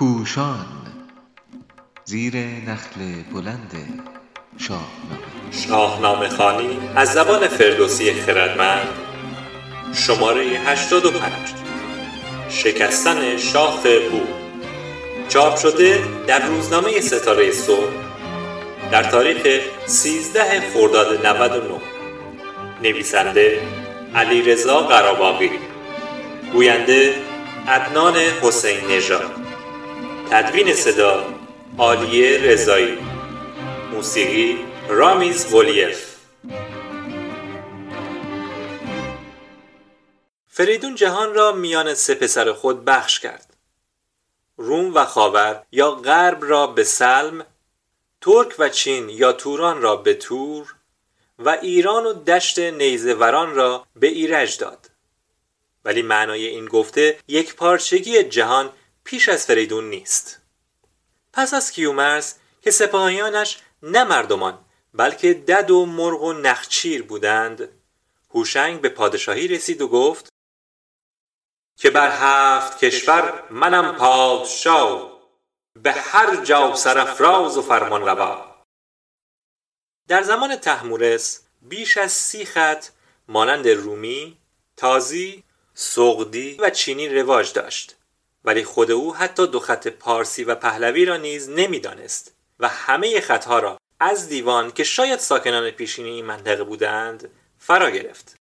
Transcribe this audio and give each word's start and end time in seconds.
پوشان 0.00 0.66
زیر 2.04 2.36
نخل 2.36 3.00
بلند 3.32 3.72
شاهنامه. 4.58 5.66
شاهنامه 5.68 6.28
خانی 6.28 6.78
از 6.96 7.12
زبان 7.12 7.48
فردوسی 7.48 8.12
خردمند 8.12 8.88
شماره 9.94 10.42
85 10.42 11.32
شکستن 12.48 13.36
شاخ 13.36 13.86
بو. 13.86 14.20
چاپ 15.28 15.56
شده 15.56 16.04
در 16.26 16.46
روزنامه 16.46 17.00
ستاره 17.00 17.52
صبح 17.52 17.92
در 18.92 19.02
تاریخ 19.02 19.60
13 19.86 20.60
خرداد 20.74 21.26
99 21.26 21.80
نویسنده 22.82 23.60
علی 24.14 24.42
رضا 24.42 24.80
قراباقی 24.80 25.50
گوینده 26.52 27.14
عدنان 27.68 28.16
حسین 28.16 28.90
نژاد. 28.90 29.39
تدوین 30.30 30.74
صدا 30.74 31.34
عالیه 31.78 32.42
رضایی. 32.42 32.98
موسیقی 33.92 34.58
رامیز 34.88 35.54
ولیف. 35.54 36.16
فریدون 40.48 40.94
جهان 40.94 41.34
را 41.34 41.52
میان 41.52 41.94
سه 41.94 42.14
پسر 42.14 42.52
خود 42.52 42.84
بخش 42.84 43.20
کرد. 43.20 43.56
روم 44.56 44.94
و 44.94 45.04
خاور 45.04 45.62
یا 45.72 45.90
غرب 45.90 46.44
را 46.44 46.66
به 46.66 46.84
سلم 46.84 47.46
ترک 48.20 48.54
و 48.58 48.68
چین 48.68 49.08
یا 49.08 49.32
توران 49.32 49.82
را 49.82 49.96
به 49.96 50.14
تور 50.14 50.74
و 51.38 51.48
ایران 51.48 52.06
و 52.06 52.12
دشت 52.12 52.58
نیزوران 52.58 53.54
را 53.54 53.86
به 53.96 54.06
ایرج 54.06 54.58
داد. 54.58 54.90
ولی 55.84 56.02
معنای 56.02 56.46
این 56.46 56.66
گفته 56.66 57.18
یک 57.28 57.54
پارچگی 57.54 58.22
جهان 58.22 58.72
پیش 59.04 59.28
از 59.28 59.46
فریدون 59.46 59.90
نیست. 59.90 60.40
پس 61.32 61.54
از 61.54 61.72
کیومرس 61.72 62.38
که 62.62 62.70
سپاهیانش 62.70 63.58
نه 63.82 64.04
مردمان 64.04 64.64
بلکه 64.94 65.34
دد 65.34 65.70
و 65.70 65.86
مرغ 65.86 66.22
و 66.22 66.32
نخچیر 66.32 67.02
بودند 67.02 67.68
هوشنگ 68.34 68.80
به 68.80 68.88
پادشاهی 68.88 69.48
رسید 69.48 69.82
و 69.82 69.88
گفت 69.88 70.28
که 71.76 71.90
بر 71.90 72.10
هفت 72.12 72.84
کشور 72.84 73.42
منم 73.50 73.96
پادشاه 73.96 75.20
به 75.82 75.92
هر 75.92 76.44
جا 76.44 76.74
سرفراز 76.74 77.56
و 77.56 77.62
فرمان 77.62 78.02
روا 78.02 78.64
در 80.08 80.22
زمان 80.22 80.56
تحمورس 80.56 81.42
بیش 81.62 81.96
از 81.96 82.12
سی 82.12 82.44
خط 82.44 82.86
مانند 83.28 83.68
رومی، 83.68 84.38
تازی، 84.76 85.44
سغدی 85.74 86.54
و 86.54 86.70
چینی 86.70 87.08
رواج 87.08 87.52
داشت. 87.52 87.96
ولی 88.44 88.64
خود 88.64 88.90
او 88.90 89.16
حتی 89.16 89.46
دو 89.46 89.60
خط 89.60 89.88
پارسی 89.88 90.44
و 90.44 90.54
پهلوی 90.54 91.04
را 91.04 91.16
نیز 91.16 91.48
نمی‌دانست 91.48 92.34
و 92.60 92.68
همه 92.68 93.20
خطها 93.20 93.58
را 93.58 93.78
از 94.00 94.28
دیوان 94.28 94.70
که 94.70 94.84
شاید 94.84 95.18
ساکنان 95.18 95.70
پیشینی 95.70 96.10
این 96.10 96.24
منطقه 96.24 96.64
بودند 96.64 97.30
فرا 97.58 97.90
گرفت 97.90 98.36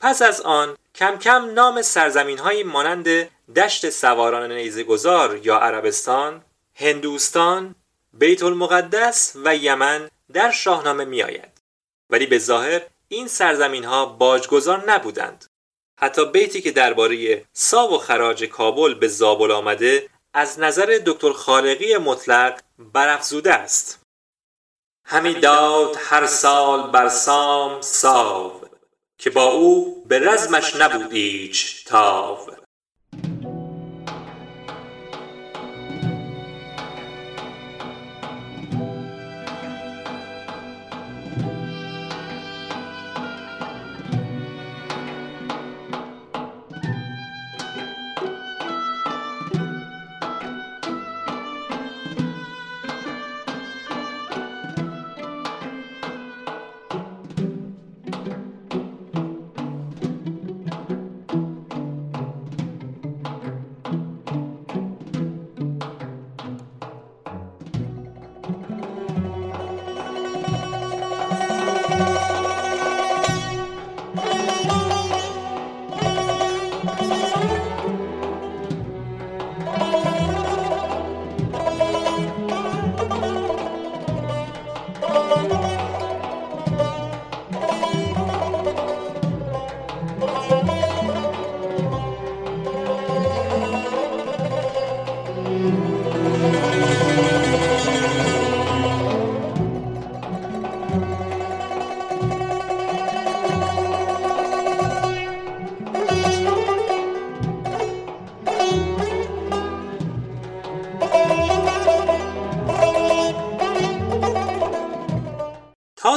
پس 0.00 0.22
از 0.22 0.40
آن 0.40 0.76
کم 0.94 1.18
کم 1.18 1.50
نام 1.54 1.82
سرزمین 1.82 2.38
های 2.38 2.62
مانند 2.62 3.28
دشت 3.56 3.90
سواران 3.90 4.52
نیزگذار 4.52 5.36
یا 5.36 5.58
عربستان، 5.58 6.44
هندوستان، 6.74 7.74
بیت 8.12 8.42
المقدس 8.42 9.32
و 9.44 9.56
یمن 9.56 10.10
در 10.32 10.50
شاهنامه 10.50 11.04
می 11.04 11.22
آید. 11.22 11.60
ولی 12.10 12.26
به 12.26 12.38
ظاهر 12.38 12.82
این 13.08 13.28
سرزمین 13.28 13.84
ها 13.84 14.06
باجگذار 14.06 14.90
نبودند. 14.90 15.44
حتی 15.96 16.24
بیتی 16.24 16.60
که 16.60 16.70
درباره 16.70 17.44
ساو 17.52 17.94
و 17.94 17.98
خراج 17.98 18.44
کابل 18.44 18.94
به 18.94 19.08
زابل 19.08 19.50
آمده 19.50 20.08
از 20.34 20.60
نظر 20.60 21.00
دکتر 21.06 21.32
خالقی 21.32 21.96
مطلق 21.96 22.60
برافزوده 22.78 23.54
است. 23.54 24.02
همی 25.04 25.34
داد 25.34 25.96
هر 25.98 26.26
سال 26.26 26.90
بر 26.90 27.08
سام 27.08 27.80
ساو 27.80 28.60
که 29.18 29.30
با 29.30 29.44
او 29.44 30.04
به 30.04 30.18
رزمش 30.18 30.76
نبود 30.76 31.12
ایچ 31.12 31.84
تاو 31.84 32.38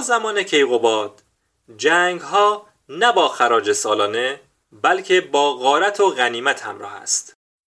زمان 0.01 0.43
کیقوباد 0.43 1.23
جنگ 1.77 2.21
ها 2.21 2.67
نه 2.89 3.11
با 3.11 3.27
خراج 3.27 3.71
سالانه 3.71 4.39
بلکه 4.71 5.21
با 5.21 5.53
غارت 5.53 5.99
و 5.99 6.09
غنیمت 6.09 6.61
همراه 6.61 6.95
است. 6.95 7.33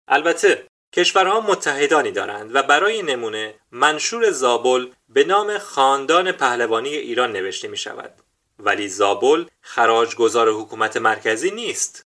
البته 0.08 0.68
کشورها 0.94 1.42
متحدانی 1.42 2.12
دارند 2.12 2.56
و 2.56 2.64
برای 2.64 3.02
نمونه 3.02 3.54
منشور 3.72 4.32
زابل 4.32 4.88
به 5.10 5.24
نام 5.24 5.58
خاندان 5.58 6.32
پهلوانی 6.32 6.90
ایران 6.90 7.32
نوشته 7.32 7.68
می 7.68 7.78
شود 7.78 8.14
ولی 8.60 8.90
زابل 8.90 9.46
خراجگزار 9.62 10.50
حکومت 10.50 10.98
مرکزی 10.98 11.52
نیست. 11.52 12.06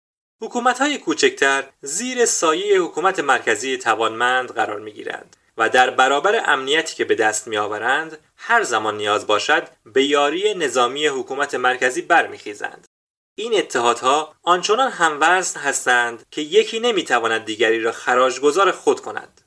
حکومت 0.41 0.81
های 0.81 0.97
کوچکتر 0.97 1.63
زیر 1.81 2.25
سایه 2.25 2.81
حکومت 2.81 3.19
مرکزی 3.19 3.77
توانمند 3.77 4.51
قرار 4.51 4.79
می 4.79 4.91
گیرند 4.91 5.35
و 5.57 5.69
در 5.69 5.89
برابر 5.89 6.43
امنیتی 6.45 6.95
که 6.95 7.05
به 7.05 7.15
دست 7.15 7.47
می 7.47 7.57
آورند 7.57 8.17
هر 8.37 8.63
زمان 8.63 8.97
نیاز 8.97 9.27
باشد 9.27 9.67
به 9.85 10.03
یاری 10.03 10.53
نظامی 10.53 11.07
حکومت 11.07 11.55
مرکزی 11.55 12.01
برمیخیزند. 12.01 12.87
این 13.35 13.57
اتحادها 13.57 14.35
آنچنان 14.43 14.91
هموزن 14.91 15.59
هستند 15.59 16.25
که 16.31 16.41
یکی 16.41 16.79
نمی‌تواند 16.79 17.45
دیگری 17.45 17.81
را 17.81 17.91
خراجگذار 17.91 18.71
خود 18.71 18.99
کند. 18.99 19.41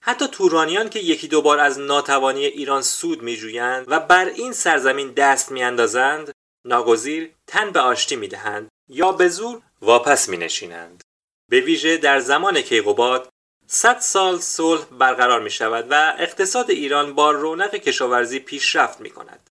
حتی 0.00 0.26
تورانیان 0.26 0.90
که 0.90 0.98
یکی 0.98 1.28
دوبار 1.28 1.60
از 1.60 1.78
ناتوانی 1.78 2.44
ایران 2.44 2.82
سود 2.82 3.22
میجویند 3.22 3.84
و 3.88 4.00
بر 4.00 4.24
این 4.24 4.52
سرزمین 4.52 5.12
دست 5.12 5.52
میاندازند 5.52 6.32
ناگزیر 6.64 7.30
تن 7.46 7.70
به 7.70 7.80
آشتی 7.80 8.16
می‌دهند 8.16 8.68
یا 8.88 9.12
به 9.12 9.28
زور 9.28 9.62
واپس 9.82 10.28
مینشینند. 10.28 11.02
به 11.48 11.60
ویژه 11.60 11.96
در 11.96 12.20
زمان 12.20 12.60
کیقوباد 12.60 13.28
صد 13.66 13.98
سال 13.98 14.38
صلح 14.38 14.84
برقرار 14.84 15.40
می 15.40 15.50
شود 15.50 15.86
و 15.90 16.14
اقتصاد 16.18 16.70
ایران 16.70 17.14
با 17.14 17.30
رونق 17.30 17.74
کشاورزی 17.74 18.38
پیشرفت 18.38 19.00
می 19.00 19.10
کند. 19.10 19.50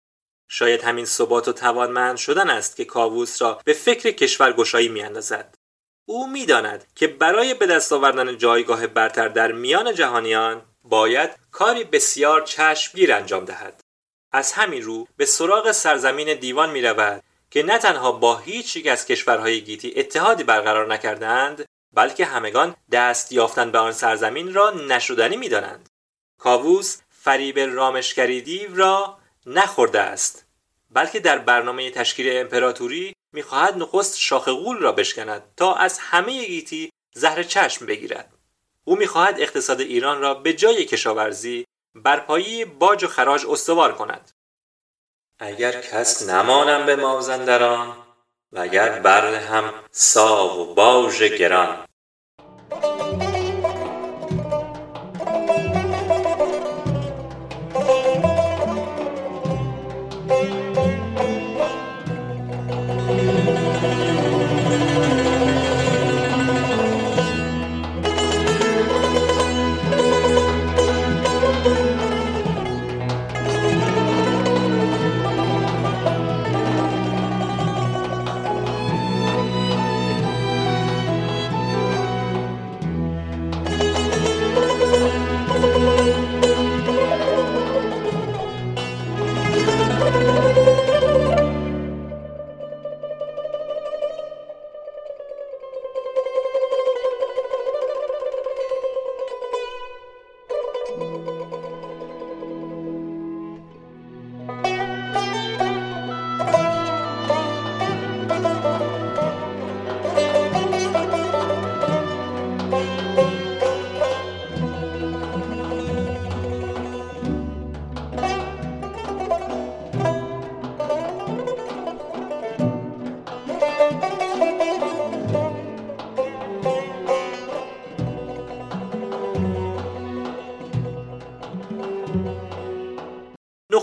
شاید 0.49 0.83
همین 0.83 1.05
ثبات 1.05 1.47
و 1.47 1.53
توانمند 1.53 2.17
شدن 2.17 2.49
است 2.49 2.75
که 2.75 2.85
کاووس 2.85 3.41
را 3.41 3.59
به 3.65 3.73
فکر 3.73 4.11
کشورگشایی 4.11 4.87
می 4.87 5.01
اندازد. 5.01 5.55
او 6.05 6.27
می 6.27 6.45
داند 6.45 6.85
که 6.95 7.07
برای 7.07 7.53
به 7.53 7.65
دست 7.65 7.93
آوردن 7.93 8.37
جایگاه 8.37 8.87
برتر 8.87 9.27
در 9.27 9.51
میان 9.51 9.93
جهانیان 9.93 10.61
باید 10.83 11.29
کاری 11.51 11.83
بسیار 11.83 12.41
چشمگیر 12.41 13.13
انجام 13.13 13.45
دهد. 13.45 13.81
از 14.31 14.51
همین 14.51 14.83
رو 14.83 15.07
به 15.17 15.25
سراغ 15.25 15.71
سرزمین 15.71 16.33
دیوان 16.33 16.69
می 16.69 16.81
رود 16.81 17.23
که 17.51 17.63
نه 17.63 17.77
تنها 17.77 18.11
با 18.11 18.37
هیچ 18.37 18.75
یک 18.75 18.87
از 18.87 19.05
کشورهای 19.05 19.61
گیتی 19.61 19.93
اتحادی 19.95 20.43
برقرار 20.43 20.93
نکردند 20.93 21.65
بلکه 21.95 22.25
همگان 22.25 22.75
دست 22.91 23.31
یافتن 23.31 23.71
به 23.71 23.77
آن 23.77 23.91
سرزمین 23.91 24.53
را 24.53 24.71
نشدنی 24.71 25.37
می‌دانند. 25.37 25.89
کاووس 26.39 26.97
فریب 27.09 27.59
رامشگری 27.59 28.41
دیو 28.41 28.75
را 28.75 29.17
نخورده 29.45 30.01
است 30.01 30.45
بلکه 30.89 31.19
در 31.19 31.37
برنامه 31.37 31.91
تشکیل 31.91 32.37
امپراتوری 32.37 33.13
می‌خواهد 33.33 33.77
نخست 33.77 34.17
شاخ 34.17 34.49
غول 34.49 34.77
را 34.77 34.91
بشکند 34.91 35.43
تا 35.57 35.73
از 35.73 35.99
همه 35.99 36.45
گیتی 36.45 36.91
زهر 37.13 37.43
چشم 37.43 37.85
بگیرد. 37.85 38.33
او 38.83 38.95
می‌خواهد 38.95 39.41
اقتصاد 39.41 39.81
ایران 39.81 40.21
را 40.21 40.33
به 40.33 40.53
جای 40.53 40.85
کشاورزی 40.85 41.65
بر 41.95 42.19
پایی 42.19 42.65
باج 42.65 43.03
و 43.03 43.07
خراج 43.07 43.45
استوار 43.49 43.95
کند. 43.95 44.31
اگر 45.39 45.81
کس 45.81 46.29
نمانم 46.29 46.85
به 46.85 46.95
مازندران 46.95 48.04
و 48.51 48.59
اگر 48.59 48.99
بر 48.99 49.35
هم 49.35 49.73
ساو 49.91 50.59
و 50.59 50.73
باژ 50.73 51.23
گران. 51.23 51.85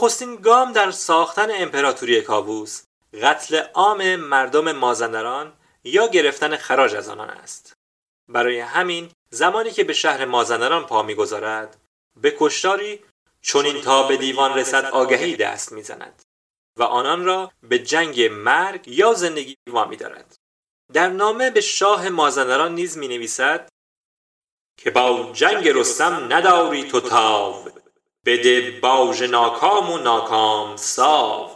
نخستین 0.03 0.37
گام 0.37 0.73
در 0.73 0.91
ساختن 0.91 1.49
امپراتوری 1.51 2.23
کاووس 2.23 2.83
قتل 3.23 3.63
عام 3.75 4.17
مردم 4.17 4.73
مازندران 4.73 5.53
یا 5.85 6.07
گرفتن 6.07 6.57
خراج 6.57 6.95
از 6.95 7.09
آنان 7.09 7.31
است. 7.31 7.73
برای 8.29 8.61
همین 8.61 9.11
زمانی 9.31 9.71
که 9.71 9.85
به 9.85 9.93
شهر 9.93 10.25
مازندران 10.25 10.87
پا 10.87 11.03
می‌گذارد 11.03 11.77
به 12.17 12.37
کشتاری 12.39 13.01
چنین 13.43 13.83
تا 13.83 14.03
به 14.03 14.17
دیوان 14.17 14.59
رسد 14.59 14.85
آگهی 14.85 15.37
دست 15.37 15.73
می‌زند 15.73 16.23
و 16.79 16.83
آنان 16.83 17.25
را 17.25 17.53
به 17.63 17.79
جنگ 17.79 18.23
مرگ 18.23 18.89
یا 18.89 19.15
زندگی 19.15 19.57
وامی 19.71 19.97
دارد 19.97 20.37
در 20.93 21.09
نامه 21.09 21.51
به 21.51 21.61
شاه 21.61 22.09
مازندران 22.09 22.75
نیز 22.75 22.99
می 22.99 23.09
نویسد 23.09 23.69
که 24.77 24.91
با 24.91 25.31
جنگ 25.33 25.69
رستم 25.69 26.27
نداری 26.33 26.91
تو 26.91 27.01
تاو. 27.01 27.82
بده 28.27 28.81
باژ 28.81 29.23
ناکام 29.23 29.91
و 29.91 29.99
ناکام 29.99 30.77
ساو. 30.77 31.51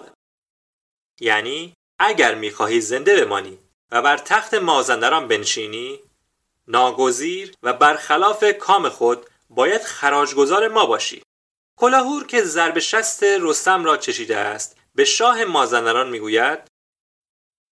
یعنی 1.20 1.74
اگر 1.98 2.34
می‌خواهی 2.34 2.80
زنده 2.80 3.24
بمانی 3.24 3.58
و 3.90 4.02
بر 4.02 4.16
تخت 4.16 4.54
مازندران 4.54 5.28
بنشینی 5.28 6.00
ناگزیر 6.68 7.54
و 7.62 7.72
برخلاف 7.72 8.44
کام 8.58 8.88
خود 8.88 9.26
باید 9.50 9.82
خراجگزار 9.82 10.68
ما 10.68 10.86
باشی. 10.86 11.22
کلاهور 11.76 12.26
که 12.26 12.42
ضرب 12.42 12.78
شست 12.78 13.22
رستم 13.22 13.84
را 13.84 13.96
چشیده 13.96 14.36
است 14.36 14.76
به 14.94 15.04
شاه 15.04 15.44
مازندران 15.44 16.08
می‌گوید 16.10 16.58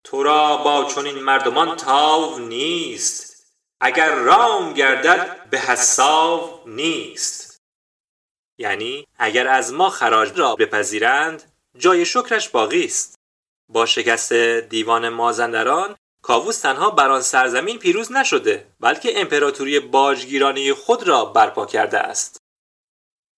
تو 0.04 0.22
را 0.22 0.56
با 0.56 0.84
چنین 0.84 1.18
مردمان 1.18 1.76
تاو 1.76 2.38
نیست 2.38 3.46
اگر 3.80 4.14
رام 4.14 4.72
گردد 4.72 5.50
به 5.50 5.58
حساو 5.58 6.60
نیست. 6.66 7.43
یعنی 8.58 9.06
اگر 9.18 9.48
از 9.48 9.72
ما 9.72 9.90
خراج 9.90 10.38
را 10.38 10.54
بپذیرند 10.54 11.52
جای 11.78 12.06
شکرش 12.06 12.48
باقی 12.48 12.84
است. 12.84 13.14
با 13.68 13.86
شکست 13.86 14.32
دیوان 14.32 15.08
مازندران 15.08 15.96
کاووس 16.22 16.58
تنها 16.58 16.90
بر 16.90 17.10
آن 17.10 17.22
سرزمین 17.22 17.78
پیروز 17.78 18.12
نشده 18.12 18.66
بلکه 18.80 19.20
امپراتوری 19.20 19.80
باجگیرانه 19.80 20.74
خود 20.74 21.08
را 21.08 21.24
برپا 21.24 21.66
کرده 21.66 21.98
است. 21.98 22.36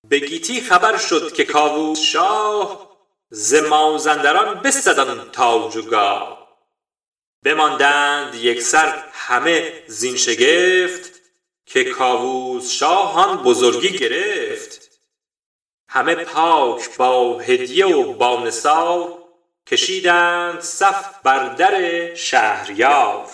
به 0.09 0.19
گیتی 0.19 0.61
خبر 0.61 0.97
شد 0.97 1.33
که 1.33 1.45
کاووس 1.45 1.99
شاه 1.99 2.91
ز 3.31 3.55
مازندران 3.55 4.55
بستدن 4.55 5.31
تاج 5.33 5.77
و 5.77 5.83
گاه 5.83 6.57
بماندند 7.45 8.35
یکسر 8.35 9.05
همه 9.13 9.83
زین 9.87 10.17
شگفت 10.17 11.21
که 11.67 11.85
کاووس 11.85 12.71
شاه 12.71 13.29
آن 13.29 13.43
بزرگی 13.43 13.99
گرفت. 13.99 14.94
همه 15.95 16.15
پاک 16.15 16.97
با 16.97 17.39
هدیه 17.39 17.87
و 17.87 18.13
با 18.13 18.45
نثار 18.45 19.09
کشیدند 19.67 20.61
صف 20.61 21.23
بر 21.23 21.49
در 21.49 22.15
شهریار. 22.15 23.27